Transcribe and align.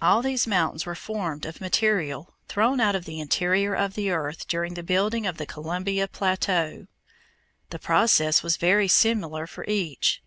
All 0.00 0.22
these 0.22 0.46
mountains 0.46 0.86
were 0.86 0.94
formed 0.94 1.44
of 1.44 1.60
material 1.60 2.32
thrown 2.48 2.80
out 2.80 2.94
of 2.96 3.04
the 3.04 3.20
interior 3.20 3.74
of 3.74 3.92
the 3.96 4.10
earth 4.10 4.48
during 4.48 4.72
the 4.72 4.82
building 4.82 5.26
of 5.26 5.36
the 5.36 5.44
Columbia 5.44 6.08
plateau. 6.08 6.86
The 7.68 7.78
process 7.78 8.42
was 8.42 8.56
very 8.56 8.88
similar 8.88 9.46
for 9.46 9.66
each. 9.68 10.22